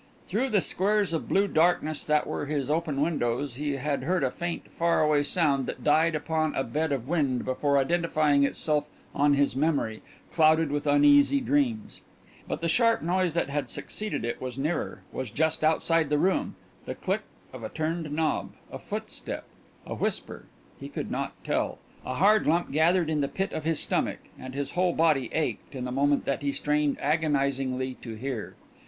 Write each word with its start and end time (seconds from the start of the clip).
Through 0.25 0.49
the 0.49 0.61
squares 0.61 1.13
of 1.13 1.29
blue 1.29 1.47
darkness 1.47 2.03
that 2.05 2.25
were 2.25 2.47
his 2.47 2.71
open 2.71 3.01
windows, 3.01 3.53
he 3.53 3.73
had 3.73 4.01
heard 4.01 4.23
a 4.23 4.31
faint 4.31 4.67
far 4.71 5.03
away 5.03 5.21
sound 5.21 5.67
that 5.67 5.83
died 5.83 6.15
upon 6.15 6.55
a 6.55 6.63
bed 6.63 6.91
of 6.91 7.07
wind 7.07 7.45
before 7.45 7.77
identifying 7.77 8.43
itself 8.43 8.85
on 9.13 9.35
his 9.35 9.55
memory, 9.55 10.01
clouded 10.33 10.71
with 10.71 10.87
uneasy 10.87 11.39
dreams. 11.39 12.01
But 12.47 12.61
the 12.61 12.67
sharp 12.67 13.03
noise 13.03 13.33
that 13.33 13.51
had 13.51 13.69
succeeded 13.69 14.25
it 14.25 14.41
was 14.41 14.57
nearer, 14.57 15.03
was 15.11 15.29
just 15.29 15.63
outside 15.63 16.09
the 16.09 16.17
room 16.17 16.55
the 16.87 16.95
click 16.95 17.21
of 17.53 17.63
a 17.63 17.69
turned 17.69 18.09
knob, 18.11 18.53
a 18.71 18.79
footstep, 18.79 19.43
a 19.85 19.93
whisper, 19.93 20.45
he 20.79 20.89
could 20.89 21.11
not 21.11 21.33
tell; 21.43 21.77
a 22.03 22.15
hard 22.15 22.47
lump 22.47 22.71
gathered 22.71 23.11
in 23.11 23.21
the 23.21 23.27
pit 23.27 23.53
of 23.53 23.65
his 23.65 23.79
stomach, 23.79 24.19
and 24.39 24.55
his 24.55 24.71
whole 24.71 24.93
body 24.93 25.29
ached 25.31 25.75
in 25.75 25.85
the 25.85 25.91
moment 25.91 26.25
that 26.25 26.41
he 26.41 26.51
strained 26.51 26.99
agonisingly 26.99 27.93
to 28.01 28.15
hear. 28.15 28.55